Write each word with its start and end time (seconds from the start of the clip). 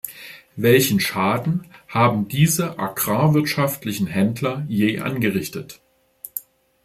Welchen 0.55 0.99
Schaden 0.99 1.67
haben 1.87 2.27
diese 2.27 2.79
agrarwirtschaftlichen 2.79 4.07
Händler 4.07 4.65
je 4.67 4.99
angerichtet? 4.99 5.79